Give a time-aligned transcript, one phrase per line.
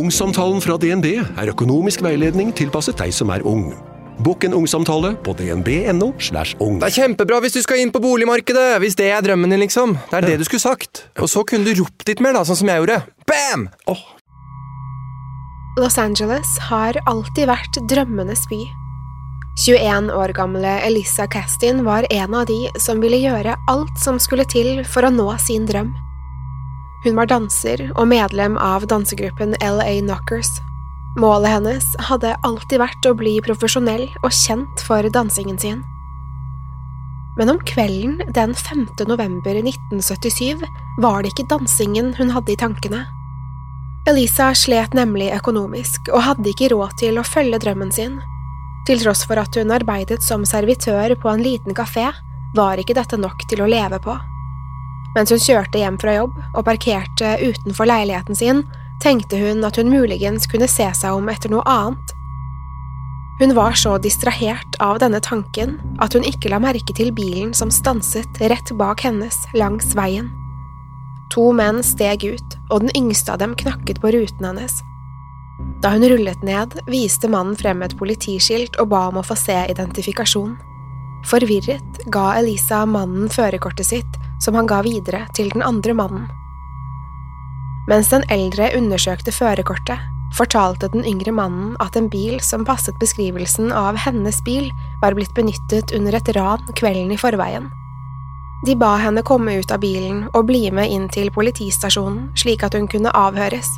[0.00, 3.66] Ungsamtalen fra DNB er økonomisk veiledning tilpasset deg som er ung.
[4.24, 6.14] Bokk en ungsamtale på dnb.no.
[6.20, 6.78] slash ung.
[6.80, 9.98] Det er kjempebra hvis du skal inn på boligmarkedet, hvis det er drømmen din, liksom.
[10.08, 11.04] Det er det du skulle sagt.
[11.20, 13.00] Og så kunne du ropt litt mer, da, sånn som jeg gjorde.
[13.28, 13.68] Bam!
[15.80, 18.60] Los Angeles har alltid vært drømmenes by.
[19.66, 24.48] 21 år gamle Elisa Castin var en av de som ville gjøre alt som skulle
[24.48, 25.92] til for å nå sin drøm.
[27.04, 30.50] Hun var danser og medlem av dansegruppen LA Knockers.
[31.16, 35.80] Målet hennes hadde alltid vært å bli profesjonell og kjent for dansingen sin.
[37.38, 38.84] Men om kvelden den 5.
[39.08, 40.60] november 1977
[41.00, 43.06] var det ikke dansingen hun hadde i tankene.
[44.08, 48.18] Elisa slet nemlig økonomisk og hadde ikke råd til å følge drømmen sin.
[48.88, 52.10] Til tross for at hun arbeidet som servitør på en liten kafé,
[52.56, 54.16] var ikke dette nok til å leve på.
[55.16, 58.62] Mens hun kjørte hjem fra jobb og parkerte utenfor leiligheten sin,
[59.02, 62.14] tenkte hun at hun muligens kunne se seg om etter noe annet.
[63.40, 67.72] Hun var så distrahert av denne tanken at hun ikke la merke til bilen som
[67.72, 70.28] stanset rett bak hennes langs veien.
[71.32, 74.80] To menn steg ut, og den yngste av dem knakket på ruten hennes.
[75.80, 79.56] Da hun rullet ned, viste mannen frem et politiskilt og ba om å få se
[79.72, 80.56] identifikasjon.
[81.30, 86.28] Forvirret ga Elisa mannen førerkortet sitt, som han ga videre til den andre mannen.
[87.90, 89.98] Mens den eldre undersøkte førerkortet,
[90.36, 94.70] fortalte den yngre mannen at en bil som passet beskrivelsen av hennes bil,
[95.02, 97.70] var blitt benyttet under et ran kvelden i forveien.
[98.66, 102.76] De ba henne komme ut av bilen og bli med inn til politistasjonen slik at
[102.76, 103.70] hun kunne avhøres.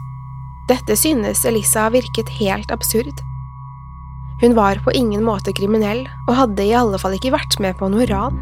[0.68, 3.22] Dette synes Elisa virket helt absurd.
[4.42, 7.88] Hun var på ingen måte kriminell og hadde i alle fall ikke vært med på
[7.94, 8.40] noe ran.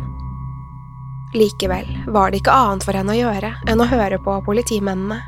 [1.35, 5.21] Likevel var det ikke annet for henne å gjøre enn å høre på politimennene.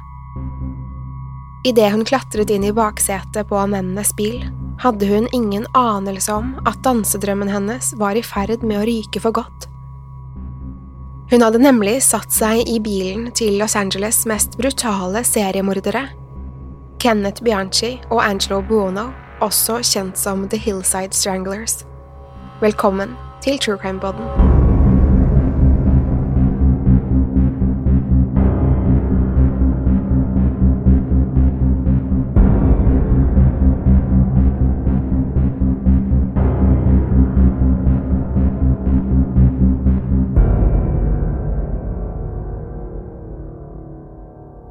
[1.63, 4.41] Idet hun klatret inn i baksetet på mennenes bil,
[4.83, 9.37] hadde hun ingen anelse om at dansedrømmen hennes var i ferd med å ryke for
[9.37, 9.69] godt.
[11.31, 16.09] Hun hadde nemlig satt seg i bilen til Los Angeles' mest brutale seriemordere,
[17.03, 19.09] Kenneth Bianchi og Angelo Buono,
[19.43, 21.85] også kjent som The Hillside Stranglers.
[22.61, 24.52] Velkommen til True Crime Podden.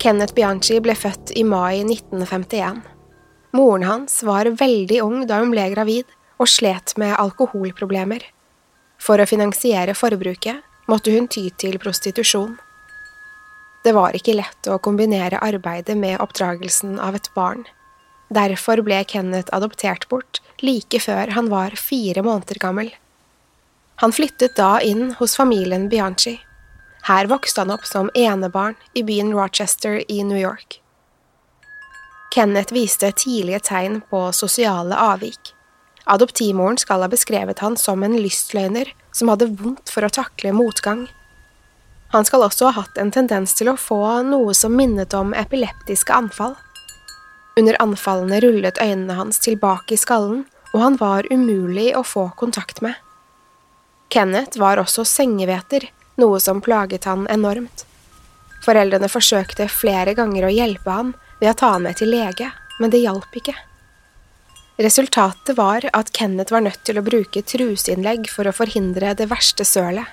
[0.01, 2.79] Kenneth Bianchi ble født i mai 1951.
[3.53, 6.09] Moren hans var veldig ung da hun ble gravid
[6.41, 8.25] og slet med alkoholproblemer.
[8.97, 12.57] For å finansiere forbruket måtte hun ty til prostitusjon.
[13.85, 17.67] Det var ikke lett å kombinere arbeidet med oppdragelsen av et barn.
[18.34, 22.90] Derfor ble Kenneth adoptert bort like før han var fire måneder gammel.
[24.01, 26.40] Han flyttet da inn hos familien Bianchi.
[27.07, 30.81] Her vokste han opp som enebarn i byen Rochester i New York.
[32.35, 35.55] Kenneth viste tidlige tegn på sosiale avvik.
[36.05, 41.08] Adoptivmoren skal ha beskrevet han som en lystløgner som hadde vondt for å takle motgang.
[42.11, 46.14] Han skal også ha hatt en tendens til å få noe som minnet om epileptiske
[46.14, 46.55] anfall.
[47.59, 52.79] Under anfallene rullet øynene hans tilbake i skallen, og han var umulig å få kontakt
[52.84, 52.96] med.
[54.11, 55.87] Kenneth var også sengeveter,
[56.19, 57.85] noe som plaget han enormt.
[58.66, 62.93] Foreldrene forsøkte flere ganger å hjelpe ham ved å ta han med til lege, men
[62.93, 63.55] det hjalp ikke.
[64.81, 69.66] Resultatet var at Kenneth var nødt til å bruke truseinnlegg for å forhindre det verste
[69.67, 70.08] sølet.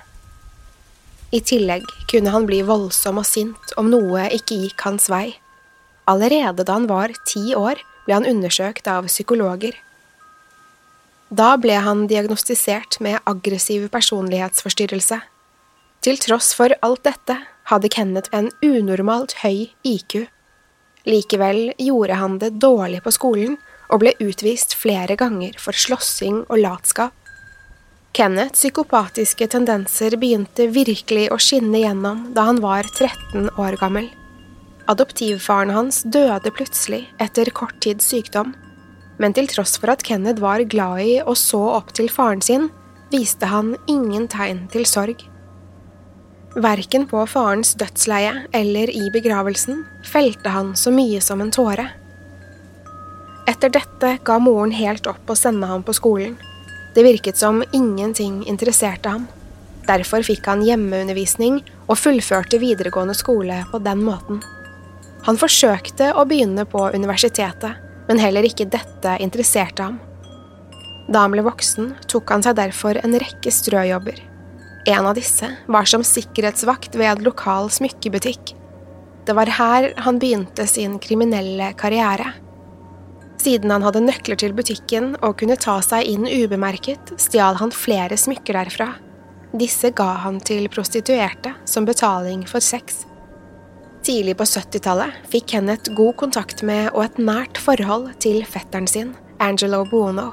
[1.31, 5.37] I tillegg kunne han bli voldsom og sint om noe ikke gikk hans vei.
[6.09, 9.75] Allerede da han var ti år, ble han undersøkt av psykologer.
[11.29, 15.19] Da ble han diagnostisert med aggressiv personlighetsforstyrrelse.
[15.99, 17.35] Til tross for alt dette
[17.67, 20.29] hadde Kenneth en unormalt høy IQ.
[21.09, 23.57] Likevel gjorde han det dårlig på skolen
[23.89, 27.15] og ble utvist flere ganger for slåssing og latskap.
[28.15, 34.07] Kenneths psykopatiske tendenser begynte virkelig å skinne gjennom da han var 13 år gammel.
[34.89, 38.55] Adoptivfaren hans døde plutselig etter kort tids sykdom,
[39.19, 42.69] men til tross for at Kenneth var glad i og så opp til faren sin,
[43.13, 45.28] viste han ingen tegn til sorg.
[46.55, 51.85] Verken på farens dødsleie eller i begravelsen felte han så mye som en tåre.
[53.49, 56.37] Etter dette ga moren helt opp å sende ham på skolen.
[56.95, 59.27] Det virket som ingenting interesserte ham.
[59.85, 64.41] Derfor fikk han hjemmeundervisning og fullførte videregående skole på den måten.
[65.29, 67.77] Han forsøkte å begynne på universitetet,
[68.09, 69.99] men heller ikke dette interesserte ham.
[71.09, 74.28] Da han ble voksen, tok han seg derfor en rekke strøjobber.
[74.87, 78.53] En av disse var som sikkerhetsvakt ved en lokal smykkebutikk.
[79.25, 82.31] Det var her han begynte sin kriminelle karriere.
[83.39, 88.17] Siden han hadde nøkler til butikken og kunne ta seg inn ubemerket, stjal han flere
[88.19, 88.89] smykker derfra.
[89.55, 93.05] Disse ga han til prostituerte som betaling for sex.
[94.05, 99.15] Tidlig på 70-tallet fikk Kenneth god kontakt med og et nært forhold til fetteren sin,
[99.43, 100.31] Angelo Buono.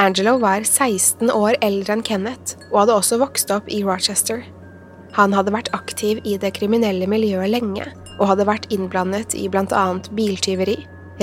[0.00, 4.46] Angelo var 16 år eldre enn Kenneth og hadde også vokst opp i Rochester.
[5.12, 9.74] Han hadde vært aktiv i det kriminelle miljøet lenge og hadde vært innblandet i blant
[9.76, 10.78] annet biltyveri,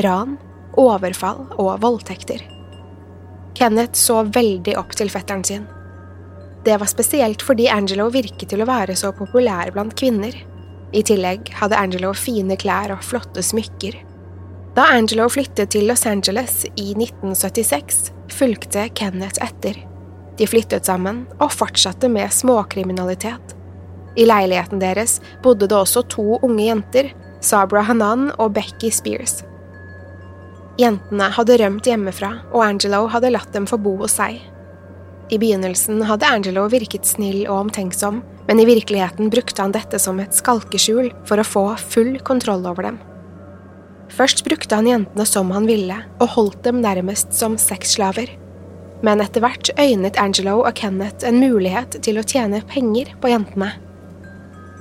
[0.06, 0.36] ran,
[0.78, 2.44] overfall og voldtekter.
[3.58, 5.66] Kenneth så veldig opp til fetteren sin.
[6.62, 10.38] Det var spesielt fordi Angelo virket til å være så populær blant kvinner.
[10.94, 13.98] I tillegg hadde Angelo fine klær og flotte smykker.
[14.78, 19.80] Da Angelo flyttet til Los Angeles i 1976, fulgte Kenneth etter.
[20.38, 23.56] De flyttet sammen og fortsatte med småkriminalitet.
[24.22, 27.10] I leiligheten deres bodde det også to unge jenter,
[27.42, 29.40] Sabra Hanan og Becky Spears.
[30.78, 34.38] Jentene hadde rømt hjemmefra, og Angelo hadde latt dem få bo hos seg.
[35.34, 40.22] I begynnelsen hadde Angelo virket snill og omtenksom, men i virkeligheten brukte han dette som
[40.22, 43.06] et skalkeskjul for å få full kontroll over dem.
[44.14, 48.32] Først brukte han jentene som han ville, og holdt dem nærmest som sexslaver.
[49.06, 53.74] Men etter hvert øynet Angelo og Kenneth en mulighet til å tjene penger på jentene.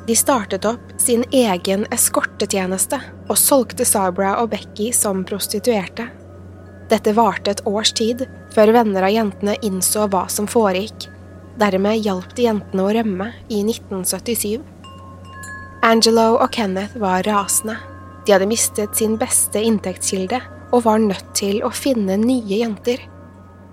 [0.06, 6.06] De startet opp sin egen eskortetjeneste og solgte Sabra og Becky som prostituerte.
[6.86, 8.22] Dette varte et års tid,
[8.54, 11.08] før venner av jentene innså hva som foregikk.
[11.58, 14.62] Dermed hjalp de jentene å rømme i 1977.
[15.86, 17.76] Angelo og Kenneth var rasende.
[18.26, 20.40] De hadde mistet sin beste inntektskilde
[20.74, 22.98] og var nødt til å finne nye jenter.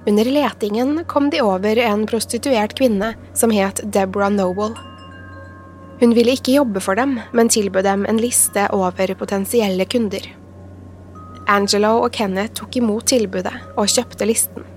[0.06, 4.76] Under letingen kom de over en prostituert kvinne som het Deborah Noble.
[6.02, 10.26] Hun ville ikke jobbe for dem, men tilbød dem en liste over potensielle kunder.
[11.48, 14.68] Angelo og Kenneth tok imot tilbudet og kjøpte listen.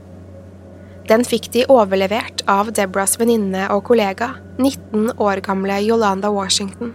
[1.07, 6.95] Den fikk de overlevert av Debras venninne og kollega, 19 år gamle Yolanda Washington.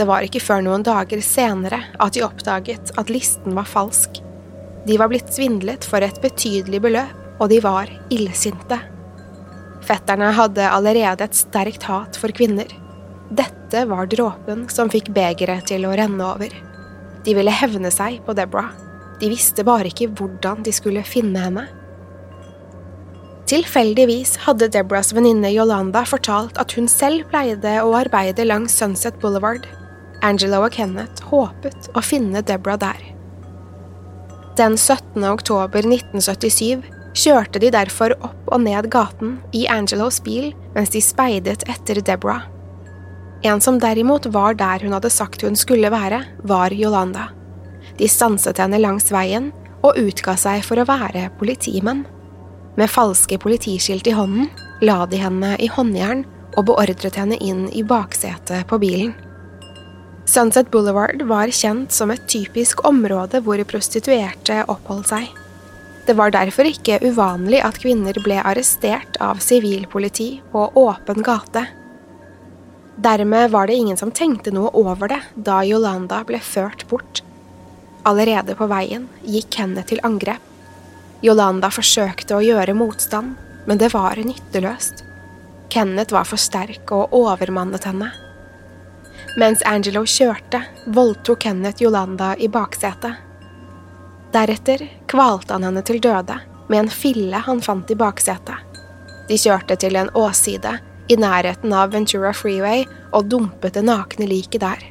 [0.00, 4.22] Det var ikke før noen dager senere at de oppdaget at listen var falsk.
[4.88, 8.78] De var blitt svindlet for et betydelig beløp, og de var illsinte.
[9.84, 12.68] Fetterne hadde allerede et sterkt hat for kvinner.
[13.28, 16.54] Dette var dråpen som fikk begeret til å renne over.
[17.24, 18.72] De ville hevne seg på Deborah.
[19.20, 21.66] De visste bare ikke hvordan de skulle finne henne.
[23.52, 29.68] Tilfeldigvis hadde Deborahs venninne Yolanda fortalt at hun selv pleide å arbeide langs Sunset Boulevard.
[30.22, 33.00] Angelo og Kenneth håpet å finne Deborah der.
[34.58, 35.24] Den 17.
[35.24, 36.84] oktober 1977
[37.16, 42.44] kjørte de derfor opp og ned gaten i Angelos bil mens de speidet etter Deborah.
[43.42, 47.30] En som derimot var der hun hadde sagt hun skulle være, var Yolanda.
[47.96, 49.48] De stanset henne langs veien
[49.80, 52.04] og utga seg for å være politimenn.
[52.76, 54.50] Med falske politiskilt i hånden
[54.84, 56.26] la de henne i håndjern
[56.58, 59.14] og beordret henne inn i baksetet på bilen.
[60.30, 65.26] Sunset Boulevard var kjent som et typisk område hvor prostituerte oppholdt seg.
[66.06, 71.66] Det var derfor ikke uvanlig at kvinner ble arrestert av sivilpoliti på åpen gate
[73.00, 77.22] Dermed var det ingen som tenkte noe over det da Yolanda ble ført bort.
[78.04, 80.42] Allerede på veien gikk Kenneth til angrep.
[81.24, 85.02] Yolanda forsøkte å gjøre motstand, men det var nytteløst.
[85.72, 88.10] Kenneth var for sterk og overmannet henne.
[89.38, 93.14] Mens Angelo kjørte, voldtok Kenneth Yolanda i baksetet.
[94.34, 96.38] Deretter kvalte han henne til døde
[96.70, 98.66] med en fille han fant i baksetet.
[99.28, 100.72] De kjørte til en åsside
[101.10, 102.82] i nærheten av Ventura Freeway
[103.12, 104.82] og dumpet det nakne liket der.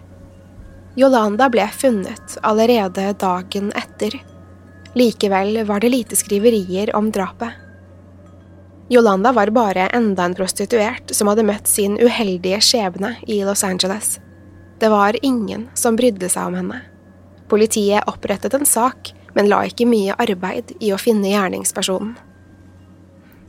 [0.99, 4.15] Yolanda ble funnet allerede dagen etter.
[4.95, 7.51] Likevel var det lite skriverier om drapet.
[8.89, 14.17] Yolanda var bare enda en prostituert som hadde møtt sin uheldige skjebne i Los Angeles.
[14.79, 16.81] Det var ingen som brydde seg om henne.
[17.51, 22.13] Politiet opprettet en sak, men la ikke mye arbeid i å finne gjerningspersonen.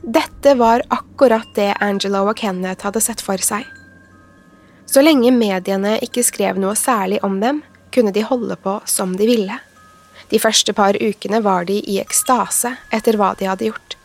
[0.01, 3.63] Dette var akkurat det Angelo og Kenneth hadde sett for seg.
[4.89, 7.61] Så lenge mediene ikke skrev noe særlig om dem,
[7.93, 9.59] kunne de holde på som de ville.
[10.31, 13.95] De første par ukene var de i ekstase etter hva de hadde gjort.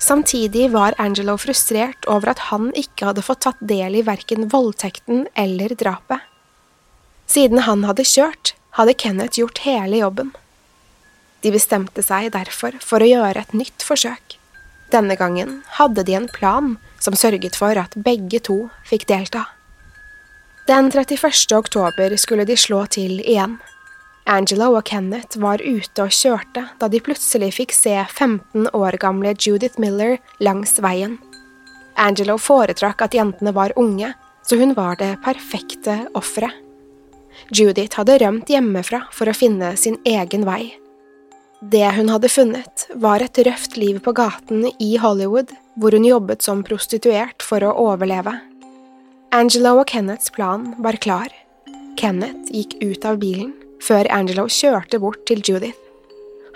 [0.00, 5.26] Samtidig var Angelo frustrert over at han ikke hadde fått tatt del i verken voldtekten
[5.36, 6.29] eller drapet.
[7.30, 10.32] Siden han hadde kjørt, hadde Kenneth gjort hele jobben.
[11.44, 14.36] De bestemte seg derfor for å gjøre et nytt forsøk.
[14.90, 19.46] Denne gangen hadde de en plan som sørget for at begge to fikk delta.
[20.66, 21.54] Den 31.
[21.56, 23.58] oktober skulle de slå til igjen.
[24.26, 29.36] Angelo og Kenneth var ute og kjørte da de plutselig fikk se 15 år gamle
[29.38, 31.16] Judith Miller langs veien.
[31.94, 34.12] Angelo foretrakk at jentene var unge,
[34.46, 36.69] så hun var det perfekte offeret.
[37.48, 40.74] Judith hadde rømt hjemmefra for å finne sin egen vei.
[41.60, 46.44] Det hun hadde funnet, var et røft liv på gaten i Hollywood, hvor hun jobbet
[46.44, 48.32] som prostituert for å overleve.
[49.32, 51.28] Angelo og Kenneths plan var klar.
[52.00, 53.52] Kenneth gikk ut av bilen
[53.84, 55.78] før Angelo kjørte bort til Judith.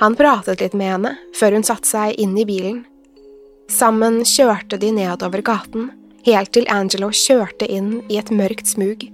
[0.00, 2.82] Han pratet litt med henne før hun satte seg inn i bilen.
[3.70, 5.90] Sammen kjørte de nedover gaten,
[6.26, 9.06] helt til Angelo kjørte inn i et mørkt smug.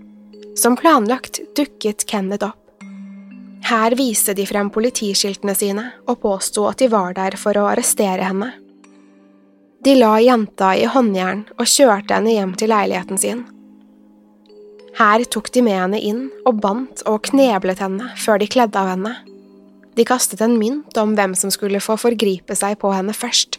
[0.61, 2.57] Som planlagt dukket Kenneth opp.
[3.65, 8.27] Her viste de frem politiskiltene sine og påsto at de var der for å arrestere
[8.29, 8.51] henne.
[9.81, 13.41] De la jenta i håndjern og kjørte henne hjem til leiligheten sin.
[15.01, 18.93] Her tok de med henne inn og bandt og kneblet henne før de kledde av
[18.93, 19.15] henne.
[19.97, 23.57] De kastet en mynt om hvem som skulle få forgripe seg på henne først.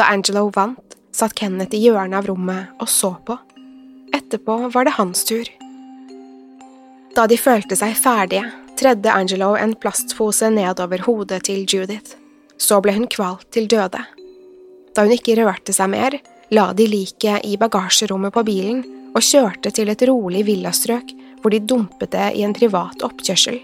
[0.00, 3.36] Da Angelo vant, satt Kenneth i hjørnet av rommet og så på.
[4.16, 5.44] Etterpå var det hans tur.
[7.12, 8.46] Da de følte seg ferdige,
[8.80, 12.16] tredde Angelo en plastpose nedover hodet til Judith.
[12.56, 14.00] Så ble hun kvalt til døde.
[14.96, 16.16] Da hun ikke rørte seg mer,
[16.52, 18.80] la de liket i bagasjerommet på bilen
[19.12, 23.58] og kjørte til et rolig villastrøk hvor de dumpet det i en privat oppkjørsel.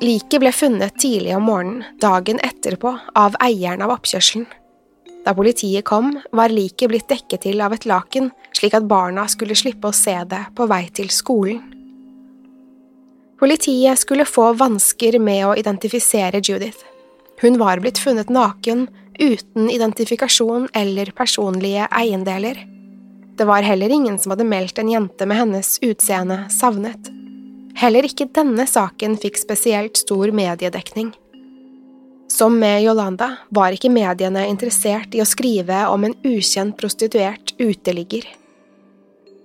[0.00, 4.46] Liket ble funnet tidlig om morgenen dagen etterpå av eieren av oppkjørselen.
[5.24, 9.58] Da politiet kom, var liket blitt dekket til av et laken, slik at barna skulle
[9.58, 11.60] slippe å se det på vei til skolen.
[13.40, 16.82] Politiet skulle få vansker med å identifisere Judith.
[17.40, 18.88] Hun var blitt funnet naken,
[19.20, 22.60] uten identifikasjon eller personlige eiendeler.
[23.36, 27.08] Det var heller ingen som hadde meldt en jente med hennes utseende savnet.
[27.80, 31.14] Heller ikke denne saken fikk spesielt stor mediedekning.
[32.30, 38.22] Som med Yolanda var ikke mediene interessert i å skrive om en ukjent prostituert uteligger.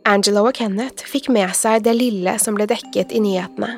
[0.06, 3.72] Angelo og Kenneth fikk med seg det lille som ble dekket i nyhetene.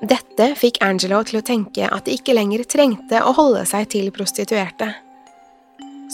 [0.00, 4.08] Dette fikk Angelo til å tenke at de ikke lenger trengte å holde seg til
[4.14, 4.88] prostituerte.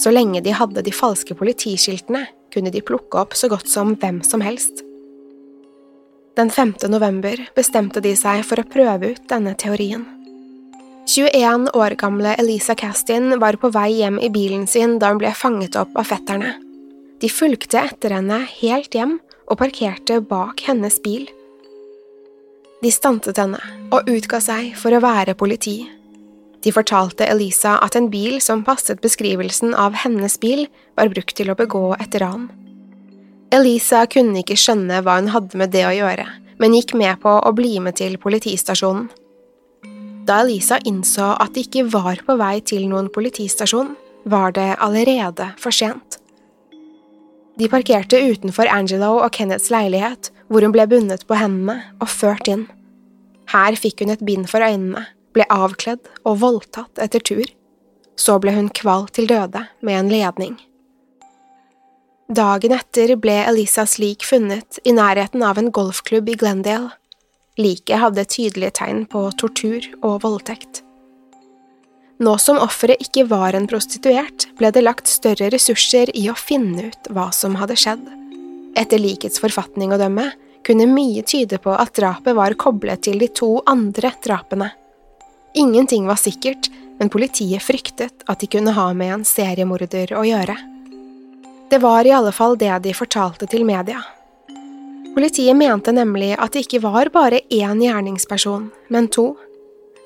[0.03, 4.19] Så lenge de hadde de falske politiskiltene, kunne de plukke opp så godt som hvem
[4.27, 4.83] som helst.
[6.35, 6.75] Den 5.
[6.91, 10.09] november bestemte de seg for å prøve ut denne teorien.
[11.07, 15.33] 21 år gamle Elisa Castin var på vei hjem i bilen sin da hun ble
[15.35, 16.53] fanget opp av fetterne.
[17.19, 19.17] De fulgte etter henne helt hjem
[19.51, 21.25] og parkerte bak hennes bil.
[22.83, 23.59] De stanset henne
[23.91, 25.81] og utga seg for å være politi.
[26.63, 31.51] De fortalte Elisa at en bil som passet beskrivelsen av hennes bil, var brukt til
[31.51, 32.47] å begå et ran.
[33.51, 36.29] Elisa kunne ikke skjønne hva hun hadde med det å gjøre,
[36.63, 39.11] men gikk med på å bli med til politistasjonen.
[40.27, 45.49] Da Elisa innså at de ikke var på vei til noen politistasjon, var det allerede
[45.59, 46.19] for sent.
[47.59, 52.49] De parkerte utenfor Angelo og Kenneths leilighet, hvor hun ble bundet på hendene og ført
[52.49, 52.69] inn.
[53.53, 57.45] Her fikk hun et bind for øynene ble avkledd og voldtatt etter tur.
[58.17, 60.57] Så ble hun kvalt til døde med en ledning.
[62.33, 66.93] Dagen etter ble Elisas lik funnet i nærheten av en golfklubb i Glendale.
[67.61, 70.81] Liket hadde tydelige tegn på tortur og voldtekt.
[72.23, 76.89] Nå som offeret ikke var en prostituert, ble det lagt større ressurser i å finne
[76.93, 78.05] ut hva som hadde skjedd.
[78.79, 80.31] Etter likets forfatning å dømme
[80.65, 84.71] kunne mye tyde på at drapet var koblet til de to andre drapene.
[85.59, 90.57] Ingenting var sikkert, men politiet fryktet at de kunne ha med en seriemorder å gjøre.
[91.69, 94.01] Det var i alle fall det de fortalte til media.
[95.13, 99.35] Politiet mente nemlig at det ikke var bare én gjerningsperson, men to.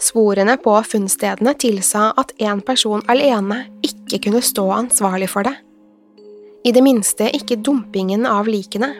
[0.03, 5.55] Sporene på funnstedene tilsa at én person alene ikke kunne stå ansvarlig for det.
[6.67, 8.91] I det minste ikke dumpingen av likene.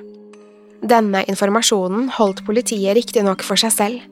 [0.87, 4.05] Denne informasjonen holdt politiet riktignok for seg selv.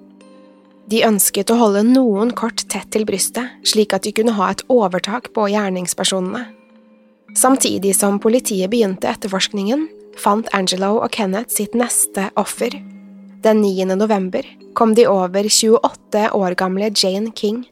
[0.91, 4.65] De ønsket å holde noen kort tett til brystet, slik at de kunne ha et
[4.69, 6.49] overtak på gjerningspersonene.
[7.39, 9.87] Samtidig som politiet begynte etterforskningen,
[10.21, 12.75] fant Angelo og Kenneth sitt neste offer.
[13.45, 13.85] Den 9.
[13.99, 17.65] november kom de over 28 år gamle Jane King.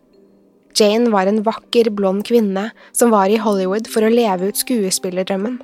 [0.76, 5.58] Jane var en vakker, blond kvinne som var i Hollywood for å leve ut skuespillerdrømmen.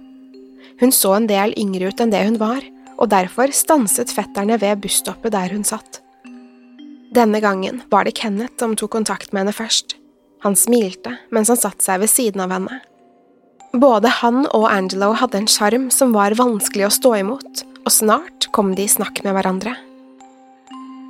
[0.80, 2.64] Hun så en del yngre ut enn det hun var,
[2.98, 6.02] og derfor stanset fetterne ved busstoppet der hun satt.
[7.14, 9.96] Denne gangen var det Kenneth som tok kontakt med henne først.
[10.44, 12.80] Han smilte mens han satte seg ved siden av henne.
[13.72, 18.48] Både han og Angelo hadde en sjarm som var vanskelig å stå imot, og snart
[18.56, 19.74] kom de i snakk med hverandre.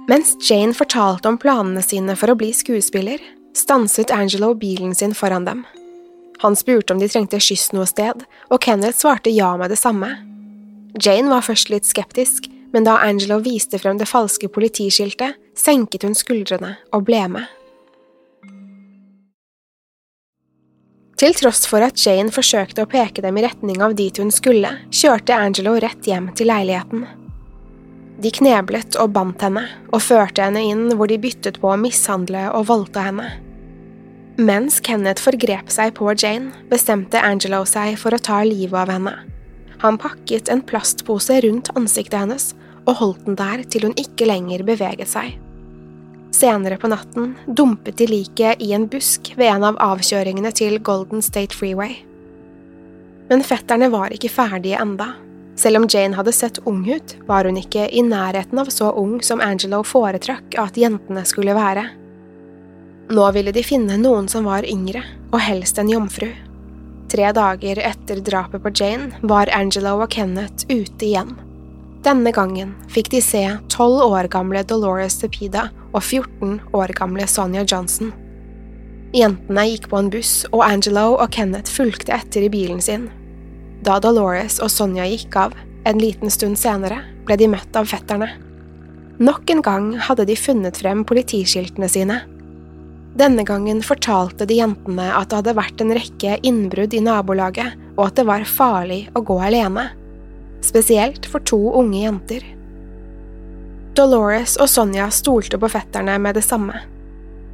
[0.08, 3.20] Mens Jane fortalte om planene sine for å bli skuespiller,
[3.54, 5.64] stanset Angelo bilen sin foran dem.
[6.42, 10.14] Han spurte om de trengte skyss noe sted, og Kenneth svarte ja med det samme.
[10.98, 16.16] Jane var først litt skeptisk, men da Angelo viste frem det falske politiskiltet, senket hun
[16.16, 17.57] skuldrene og ble med.
[21.18, 24.70] Til tross for at Jane forsøkte å peke dem i retning av dit hun skulle,
[24.94, 27.08] kjørte Angelo rett hjem til leiligheten.
[28.22, 32.44] De kneblet og bandt henne, og førte henne inn hvor de byttet på å mishandle
[32.54, 33.32] og voldta henne.
[34.38, 39.16] Mens Kenneth forgrep seg på Jane, bestemte Angelo seg for å ta livet av henne.
[39.82, 42.52] Han pakket en plastpose rundt ansiktet hennes
[42.86, 45.34] og holdt den der til hun ikke lenger beveget seg.
[46.34, 51.24] Senere på natten dumpet de liket i en busk ved en av avkjøringene til Golden
[51.24, 51.96] State Freeway.
[53.28, 55.12] Men fetterne var ikke ferdige enda.
[55.58, 59.18] Selv om Jane hadde sett ung ut, var hun ikke i nærheten av så ung
[59.26, 61.88] som Angelo foretrakk at jentene skulle være.
[63.08, 66.28] Nå ville de finne noen som var yngre, og helst en jomfru.
[67.08, 71.32] Tre dager etter drapet på Jane var Angelo og Kenneth ute igjen.
[72.08, 77.66] Denne gangen fikk de se tolv år gamle Dolores Tepida og 14 år gamle Sonja
[77.68, 78.14] Johnson.
[79.12, 83.10] Jentene gikk på en buss, og Angelo og Kenneth fulgte etter i bilen sin.
[83.84, 85.52] Da Dolores og Sonja gikk av,
[85.84, 88.30] en liten stund senere, ble de møtt av fetterne.
[89.20, 92.22] Nok en gang hadde de funnet frem politiskiltene sine
[93.18, 98.04] denne gangen fortalte de jentene at det hadde vært en rekke innbrudd i nabolaget, og
[98.04, 99.88] at det var farlig å gå alene.
[100.60, 102.44] Spesielt for to unge jenter.
[103.98, 106.80] Dolores og Sonja stolte på fetterne med det samme.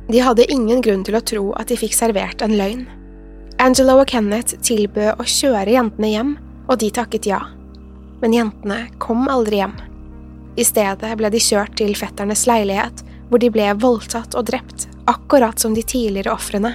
[0.08, 2.84] De hadde ingen grunn til å tro at de fikk servert en løgn.
[3.62, 6.32] Angelo og Kenneth tilbød å kjøre jentene hjem,
[6.68, 7.40] og de takket ja.
[8.20, 9.76] Men jentene kom aldri hjem.
[10.60, 15.60] I stedet ble de kjørt til fetternes leilighet, hvor de ble voldtatt og drept akkurat
[15.60, 16.74] som de tidligere ofrene.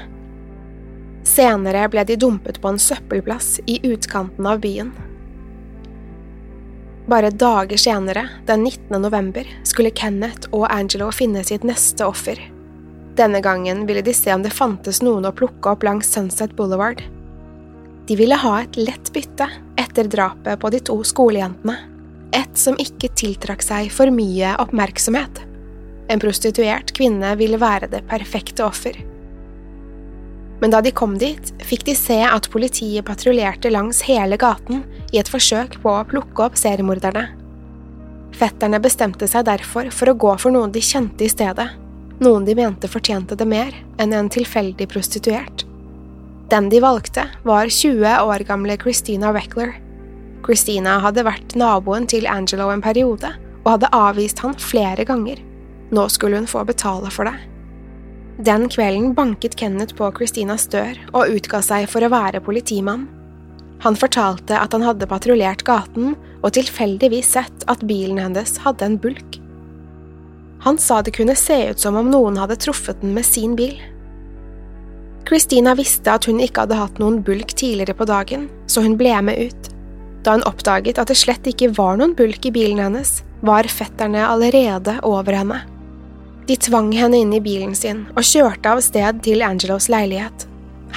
[1.28, 4.92] Senere ble de dumpet på en søppelplass i utkanten av byen.
[7.10, 9.02] Bare dager senere, den 19.
[9.02, 12.38] november, skulle Kenneth og Angelo finne sitt neste offer.
[13.18, 17.02] Denne gangen ville de se om det fantes noen å plukke opp langs Sunset Boulevard.
[18.06, 19.50] De ville ha et lett bytte
[19.82, 21.80] etter drapet på de to skolejentene,
[22.38, 25.42] et som ikke tiltrakk seg for mye oppmerksomhet.
[26.14, 28.94] En prostituert kvinne ville være det perfekte offer.
[30.60, 35.20] Men da de kom dit, fikk de se at politiet patruljerte langs hele gaten i
[35.22, 37.30] et forsøk på å plukke opp seriemorderne.
[38.36, 41.68] Fetterne bestemte seg derfor for å gå for noen de kjente i stedet,
[42.20, 45.64] noen de mente fortjente det mer enn en tilfeldig prostituert.
[46.52, 49.76] Den de valgte, var 20 år gamle Christina Weckler.
[50.46, 53.32] Christina hadde vært naboen til Angelo en periode
[53.64, 55.40] og hadde avvist han flere ganger.
[55.94, 57.38] Nå skulle hun få betale for det.
[58.40, 63.02] Den kvelden banket Kenneth på Christinas dør og utga seg for å være politimann.
[63.84, 68.96] Han fortalte at han hadde patruljert gaten og tilfeldigvis sett at bilen hennes hadde en
[69.04, 69.42] bulk.
[70.64, 73.76] Han sa det kunne se ut som om noen hadde truffet den med sin bil.
[75.28, 79.18] Christina visste at hun ikke hadde hatt noen bulk tidligere på dagen, så hun ble
[79.24, 79.70] med ut.
[80.24, 84.24] Da hun oppdaget at det slett ikke var noen bulk i bilen hennes, var fetterne
[84.32, 85.60] allerede over henne.
[86.50, 90.48] De tvang henne inn i bilen sin og kjørte av sted til Angelos leilighet.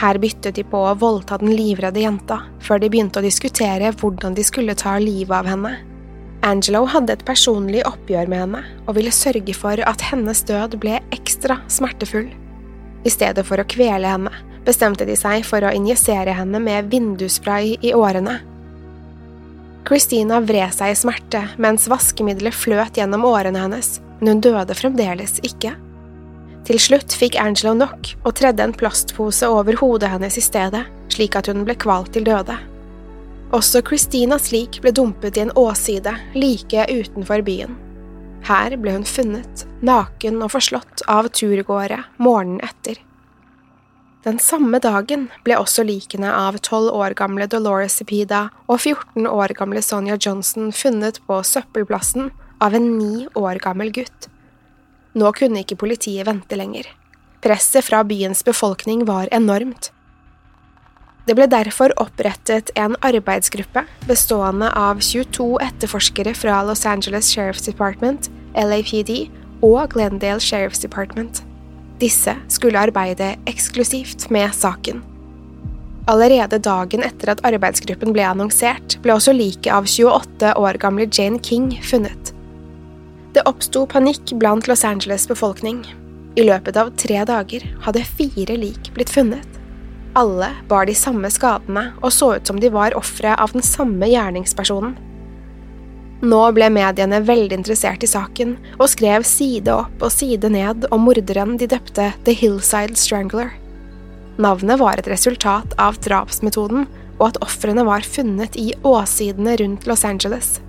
[0.01, 4.33] Her byttet de på å voldta den livredde jenta, før de begynte å diskutere hvordan
[4.33, 5.75] de skulle ta livet av henne.
[6.49, 11.03] Angelo hadde et personlig oppgjør med henne og ville sørge for at hennes død ble
[11.12, 12.31] ekstra smertefull.
[13.05, 14.33] I stedet for å kvele henne
[14.65, 18.38] bestemte de seg for å injisere henne med vindusspray i årene.
[19.85, 25.41] Christina vred seg i smerte mens vaskemiddelet fløt gjennom årene hennes, men hun døde fremdeles
[25.43, 25.75] ikke.
[26.63, 31.35] Til slutt fikk Angelo nok og tredde en plastpose over hodet hennes i stedet, slik
[31.35, 32.55] at hun ble kvalt til døde.
[33.53, 37.75] Også Christinas lik ble dumpet i en åside like utenfor byen.
[38.47, 43.03] Her ble hun funnet, naken og forslått av turgåere morgenen etter.
[44.23, 49.55] Den samme dagen ble også likene av tolv år gamle Dolores Cepeda og 14 år
[49.59, 52.31] gamle Sonja Johnson funnet på søppelplassen
[52.62, 54.29] av en ni år gammel gutt.
[55.18, 56.87] Nå kunne ikke politiet vente lenger.
[57.42, 59.90] Presset fra byens befolkning var enormt.
[61.27, 68.31] Det ble derfor opprettet en arbeidsgruppe bestående av 22 etterforskere fra Los Angeles Sheriff's Department,
[68.59, 69.31] LAPD
[69.62, 71.44] og Glendale Sheriff's Department.
[72.03, 75.03] Disse skulle arbeide eksklusivt med saken.
[76.11, 81.38] Allerede dagen etter at arbeidsgruppen ble annonsert, ble også liket av 28 år gamle Jane
[81.38, 82.32] King funnet.
[83.33, 85.87] Det oppsto panikk blant Los Angeles' befolkning.
[86.37, 89.49] I løpet av tre dager hadde fire lik blitt funnet.
[90.16, 94.09] Alle bar de samme skadene og så ut som de var ofre av den samme
[94.11, 94.99] gjerningspersonen.
[96.23, 101.09] Nå ble mediene veldig interessert i saken og skrev side opp og side ned om
[101.09, 103.51] morderen de døpte The Hillside Strangler.
[104.38, 106.85] Navnet var et resultat av drapsmetoden
[107.16, 110.61] og at ofrene var funnet i åsidene rundt Los Angeles.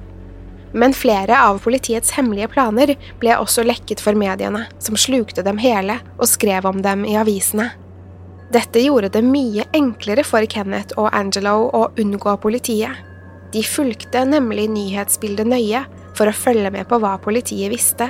[0.74, 6.00] Men flere av politiets hemmelige planer ble også lekket for mediene, som slukte dem hele
[6.18, 7.70] og skrev om dem i avisene.
[8.54, 12.98] Dette gjorde det mye enklere for Kenneth og Angelo å unngå politiet.
[13.54, 15.84] De fulgte nemlig nyhetsbildet nøye
[16.18, 18.10] for å følge med på hva politiet visste.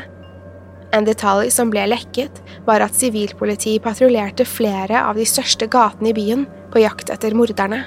[0.93, 6.15] En detalj som ble lekket, var at sivilpoliti patruljerte flere av de største gatene i
[6.15, 7.81] byen på jakt etter morderne.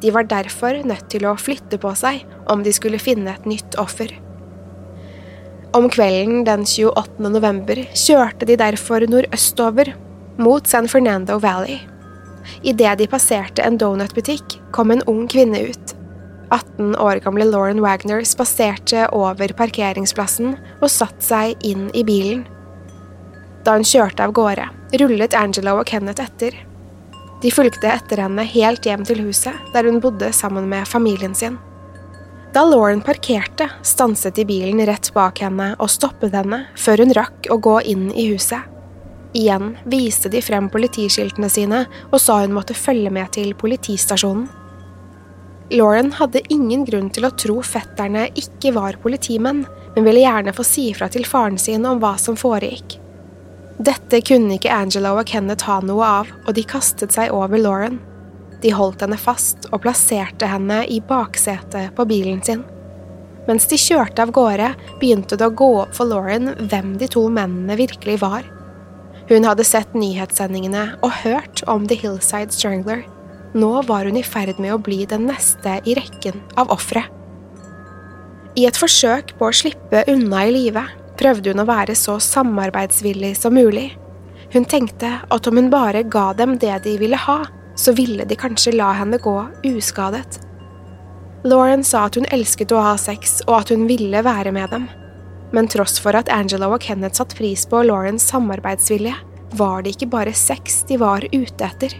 [0.00, 3.76] De var derfor nødt til å flytte på seg om de skulle finne et nytt
[3.80, 4.12] offer.
[5.76, 7.28] Om kvelden den 28.
[7.30, 9.92] november kjørte de derfor nordøstover,
[10.40, 11.78] mot San Fernando Valley.
[12.66, 15.94] Idet de passerte en donutbutikk, kom en ung kvinne ut.
[16.50, 22.42] 18 år gamle Lauren Wagner spaserte over parkeringsplassen og satte seg inn i bilen.
[23.62, 24.66] Da hun kjørte av gårde,
[24.98, 26.56] rullet Angelo og Kenneth etter.
[27.40, 31.56] De fulgte etter henne helt hjem til huset, der hun bodde sammen med familien sin.
[32.52, 37.48] Da Lauren parkerte, stanset de bilen rett bak henne og stoppet henne før hun rakk
[37.50, 38.66] å gå inn i huset.
[39.38, 44.48] Igjen viste de frem politiskiltene sine og sa hun måtte følge med til politistasjonen.
[45.70, 49.62] Lauren hadde ingen grunn til å tro fetterne ikke var politimenn,
[49.94, 52.99] men ville gjerne få si fra til faren sin om hva som foregikk.
[53.80, 57.96] Dette kunne ikke Angela og Kenneth ha noe av, og de kastet seg over Lauren.
[58.60, 62.60] De holdt henne fast og plasserte henne i baksetet på bilen sin.
[63.48, 67.24] Mens de kjørte av gårde, begynte det å gå opp for Lauren hvem de to
[67.32, 68.44] mennene virkelig var.
[69.30, 73.06] Hun hadde sett nyhetssendingene og hørt om The Hillside Strangler.
[73.56, 77.06] Nå var hun i ferd med å bli den neste i rekken av ofre.
[78.60, 80.84] I et forsøk på å slippe unna i live
[81.20, 83.90] prøvde hun å være så samarbeidsvillig som mulig.
[84.52, 87.42] Hun tenkte at om hun bare ga dem det de ville ha,
[87.78, 89.36] så ville de kanskje la henne gå
[89.70, 90.40] uskadet.
[91.44, 94.88] Lauren sa at hun elsket å ha sex, og at hun ville være med dem.
[95.54, 99.14] Men tross for at Angela og Kenneth satte pris på Laurens samarbeidsvilje,
[99.56, 101.96] var det ikke bare sex de var ute etter.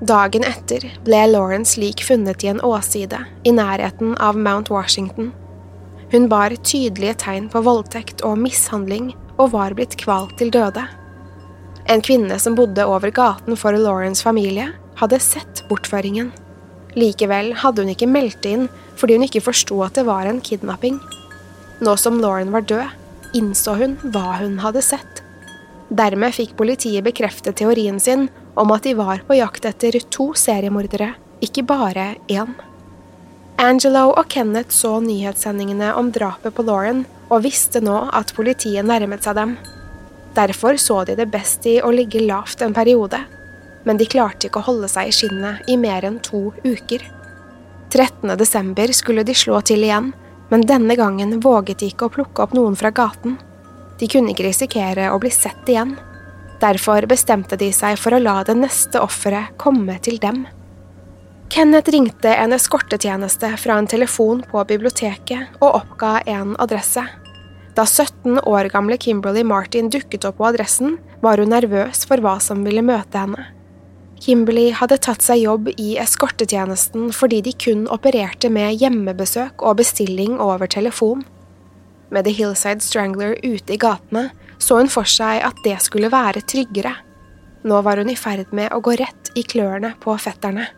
[0.00, 5.30] Dagen etter ble Laurens lik funnet i en åside i nærheten av Mount Washington.
[6.10, 10.82] Hun bar tydelige tegn på voldtekt og mishandling og var blitt kvalt til døde.
[11.90, 16.32] En kvinne som bodde over gaten for Laurens familie, hadde sett bortføringen.
[16.98, 18.66] Likevel hadde hun ikke meldt inn
[18.98, 20.98] fordi hun ikke forsto at det var en kidnapping.
[21.80, 22.90] Nå som Lauren var død,
[23.38, 25.22] innså hun hva hun hadde sett.
[25.90, 31.14] Dermed fikk politiet bekreftet teorien sin om at de var på jakt etter to seriemordere,
[31.42, 32.52] ikke bare én.
[33.60, 39.26] Angelo og Kenneth så nyhetssendingene om drapet på Lauren og visste nå at politiet nærmet
[39.26, 39.52] seg dem.
[40.32, 43.18] Derfor så de det best i å ligge lavt en periode,
[43.84, 47.04] men de klarte ikke å holde seg i skinnet i mer enn to uker.
[47.90, 48.32] 13.
[48.40, 50.12] desember skulle de slå til igjen,
[50.48, 53.36] men denne gangen våget de ikke å plukke opp noen fra gaten.
[54.00, 55.98] De kunne ikke risikere å bli sett igjen.
[56.64, 60.46] Derfor bestemte de seg for å la det neste offeret komme til dem.
[61.50, 67.02] Kenneth ringte en eskortetjeneste fra en telefon på biblioteket og oppga en adresse.
[67.74, 72.36] Da 17 år gamle Kimberly Martin dukket opp på adressen, var hun nervøs for hva
[72.38, 73.48] som ville møte henne.
[74.22, 80.38] Kimberly hadde tatt seg jobb i eskortetjenesten fordi de kun opererte med hjemmebesøk og bestilling
[80.38, 81.24] over telefon.
[82.14, 84.28] Med The Hillside Strangler ute i gatene
[84.62, 86.94] så hun for seg at det skulle være tryggere.
[87.66, 90.70] Nå var hun i ferd med å gå rett i klørne på fetterne.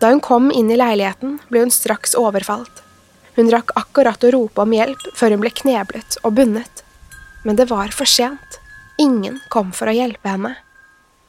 [0.00, 2.80] Da hun kom inn i leiligheten, ble hun straks overfalt.
[3.36, 6.82] Hun rakk akkurat å rope om hjelp før hun ble kneblet og bundet.
[7.44, 8.58] Men det var for sent.
[9.00, 10.56] Ingen kom for å hjelpe henne.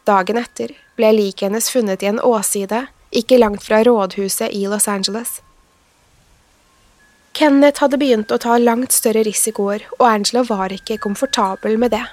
[0.07, 4.88] Dagen etter ble liket hennes funnet i en åside ikke langt fra rådhuset i Los
[4.88, 5.41] Angeles.
[7.36, 12.03] Kenneth hadde begynt å ta langt større risikoer, og Angela var ikke komfortabel med det.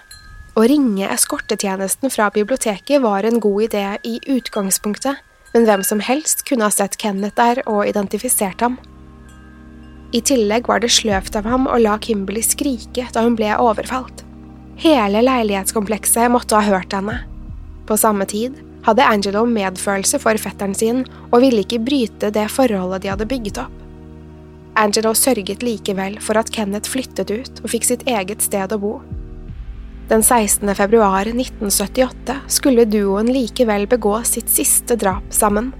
[0.58, 5.18] Å ringe eskortetjenesten fra biblioteket var en god idé i utgangspunktet,
[5.54, 8.78] men hvem som helst kunne ha sett Kenneth der og identifisert ham.
[10.12, 14.24] I tillegg var det sløvt av ham å la Kimberly skrike da hun ble overfalt.
[14.78, 17.18] Hele leilighetskomplekset måtte ha hørt henne.
[17.88, 18.56] På samme tid
[18.86, 23.60] hadde Angelo medfølelse for fetteren sin og ville ikke bryte det forholdet de hadde bygget
[23.64, 23.74] opp.
[24.78, 28.92] Angelo sørget likevel for at Kenneth flyttet ut og fikk sitt eget sted å bo.
[30.08, 30.74] Den 16.
[30.74, 35.72] februar 1978 skulle duoen likevel begå sitt siste drap sammen.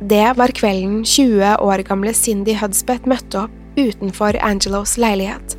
[0.00, 5.56] Det var kvelden 20 år gamle Cindy Hudspeth møtte opp utenfor Angelos leilighet.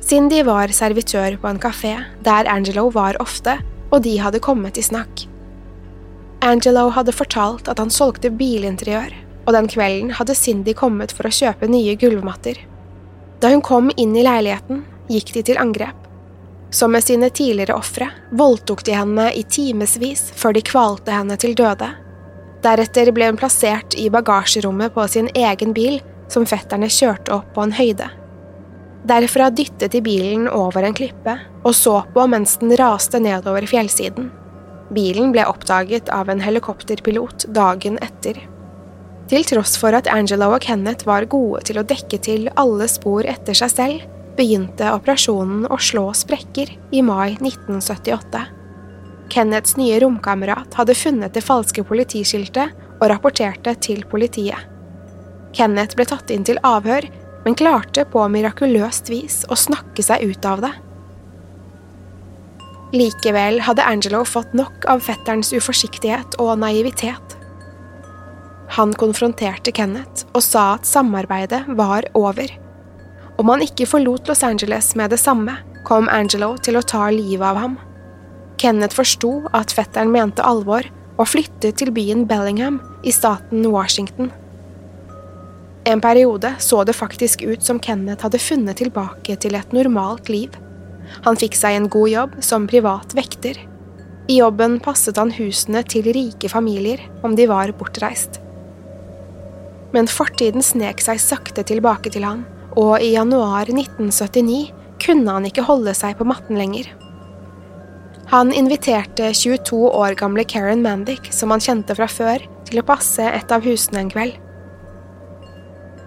[0.00, 1.92] Cindy var servitør på en kafé
[2.24, 3.58] der Angelo var ofte,
[3.92, 5.26] og de hadde kommet i snakk.
[6.40, 9.12] Angelo hadde fortalt at han solgte bilinteriør,
[9.44, 12.64] og den kvelden hadde Cindy kommet for å kjøpe nye gulvmatter.
[13.44, 16.05] Da hun kom inn i leiligheten, gikk de til angrep.
[16.70, 21.54] Som med sine tidligere ofre voldtok de henne i timevis før de kvalte henne til
[21.58, 21.92] døde
[22.66, 26.00] Deretter ble hun plassert i bagasjerommet på sin egen bil,
[26.32, 28.08] som fetterne kjørte opp på en høyde.
[29.06, 34.32] Derfra dyttet de bilen over en klippe og så på mens den raste nedover fjellsiden.
[34.94, 38.40] Bilen ble oppdaget av en helikopterpilot dagen etter.
[39.30, 43.26] Til tross for at Angela og Kenneth var gode til å dekke til alle spor
[43.26, 44.04] etter seg selv,
[44.36, 48.44] begynte operasjonen å slå sprekker i mai 1978.
[49.32, 54.58] Kenneths nye romkamerat hadde funnet det falske politiskiltet og rapporterte til politiet.
[55.56, 57.06] Kenneth ble tatt inn til avhør,
[57.46, 60.72] men klarte på mirakuløst vis å snakke seg ut av det.
[62.94, 67.34] Likevel hadde Angelo fått nok av fetterens uforsiktighet og naivitet.
[68.76, 72.50] Han konfronterte Kenneth og sa at samarbeidet var over.
[73.36, 77.44] Om han ikke forlot Los Angeles med det samme, kom Angelo til å ta livet
[77.44, 77.76] av ham.
[78.60, 84.32] Kenneth forsto at fetteren mente alvor og flyttet til byen Bellingham i staten Washington.
[85.86, 90.56] En periode så det faktisk ut som Kenneth hadde funnet tilbake til et normalt liv.
[91.28, 93.60] Han fikk seg en god jobb som privat vekter.
[94.26, 98.40] I jobben passet han husene til rike familier om de var bortreist.
[99.94, 102.42] Men fortiden snek seg sakte tilbake til han,
[102.76, 104.70] og i januar 1979
[105.02, 106.88] kunne han ikke holde seg på matten lenger.
[108.32, 113.22] Han inviterte 22 år gamle Karen Mandick, som han kjente fra før, til å passe
[113.22, 114.34] et av husene en kveld.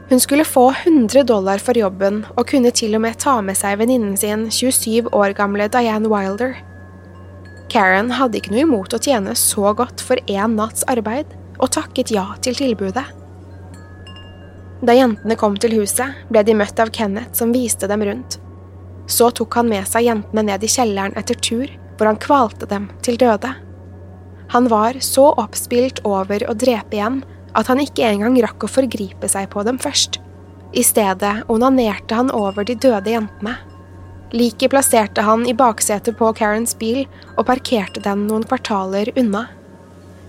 [0.10, 3.78] Hun skulle få 100 dollar for jobben og kunne til og med ta med seg
[3.80, 6.58] venninnen sin, 27 år gamle Diane Wilder.
[7.70, 11.30] Karen hadde ikke noe imot å tjene så godt for én natts arbeid,
[11.62, 13.06] og takket ja til tilbudet.
[14.80, 18.38] Da jentene kom til huset, ble de møtt av Kenneth som viste dem rundt.
[19.10, 22.88] Så tok han med seg jentene ned i kjelleren etter tur hvor han kvalte dem
[23.04, 23.52] til døde.
[24.54, 27.20] Han var så oppspilt over å drepe igjen
[27.58, 30.22] at han ikke engang rakk å forgripe seg på dem først.
[30.72, 33.58] I stedet onanerte han over de døde jentene.
[34.32, 37.04] Liket plasserte han i baksetet på Karens bil
[37.36, 39.48] og parkerte den noen kvartaler unna.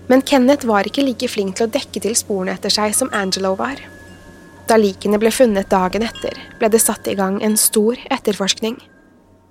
[0.09, 3.53] Men Kenneth var ikke like flink til å dekke til sporene etter seg som Angelo
[3.55, 3.77] var.
[4.71, 8.77] Da likene ble funnet dagen etter, ble det satt i gang en stor etterforskning.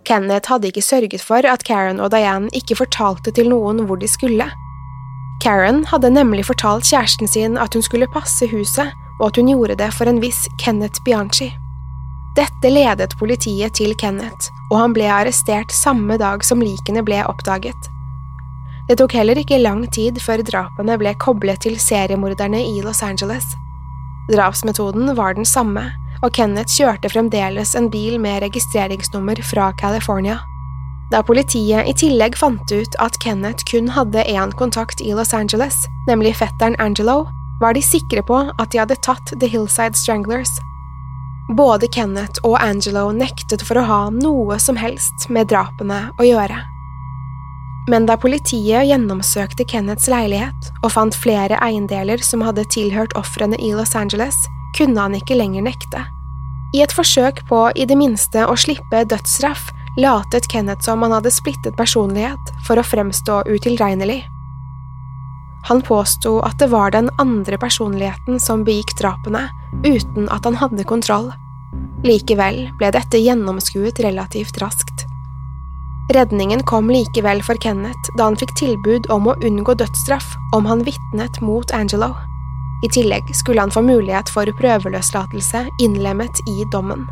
[0.09, 4.09] Kenneth hadde ikke sørget for at Karen og Diane ikke fortalte til noen hvor de
[4.09, 4.47] skulle.
[5.45, 9.77] Karen hadde nemlig fortalt kjæresten sin at hun skulle passe huset, og at hun gjorde
[9.83, 11.53] det for en viss Kenneth Bianchi.
[12.39, 17.93] Dette ledet politiet til Kenneth, og han ble arrestert samme dag som likene ble oppdaget.
[18.89, 23.45] Det tok heller ikke lang tid før drapene ble koblet til seriemorderne i Los Angeles.
[24.29, 25.89] Drapsmetoden var den samme,
[26.21, 30.39] og Kenneth kjørte fremdeles en bil med registreringsnummer fra California.
[31.11, 35.87] Da politiet i tillegg fant ut at Kenneth kun hadde én kontakt i Los Angeles,
[36.07, 37.25] nemlig fetteren Angelo,
[37.61, 40.53] var de sikre på at de hadde tatt The Hillside Stranglers.
[41.57, 46.61] Både Kenneth og Angelo nektet for å ha noe som helst med drapene å gjøre.
[47.91, 53.73] Men da politiet gjennomsøkte Kenneths leilighet og fant flere eiendeler som hadde tilhørt ofrene i
[53.75, 54.37] Los Angeles,
[54.79, 56.05] kunne han ikke lenger nekte.
[56.71, 61.33] I et forsøk på i det minste å slippe dødsstraff latet Kenneth som han hadde
[61.35, 64.23] splittet personlighet for å fremstå utilregnelig.
[65.67, 69.49] Han påsto at det var den andre personligheten som begikk drapene,
[69.85, 71.33] uten at han hadde kontroll.
[72.07, 75.00] Likevel ble dette gjennomskuet relativt raskt.
[76.11, 80.83] Redningen kom likevel for Kenneth da han fikk tilbud om å unngå dødsstraff om han
[80.83, 82.11] vitnet mot Angelo.
[82.83, 87.07] I tillegg skulle han få mulighet for prøveløslatelse innlemmet i dommen.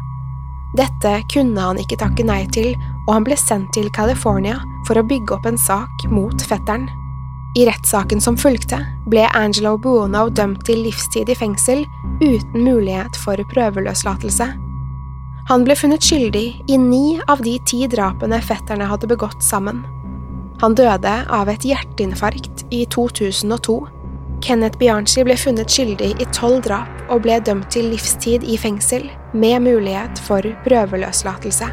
[0.74, 2.74] Dette kunne han ikke takke nei til,
[3.06, 4.58] og han ble sendt til California
[4.88, 6.88] for å bygge opp en sak mot fetteren.
[7.56, 11.86] I rettssaken som fulgte, ble Angelo Buono dømt til livstid i fengsel
[12.18, 14.50] uten mulighet for prøveløslatelse.
[15.48, 19.80] Han ble funnet skyldig i ni av de ti drapene fetterne hadde begått sammen.
[20.60, 23.78] Han døde av et hjerteinfarkt i 2002
[24.44, 29.08] Kenneth Bianchi ble funnet skyldig i tolv drap og ble dømt til livstid i fengsel,
[29.32, 31.72] med mulighet for prøveløslatelse.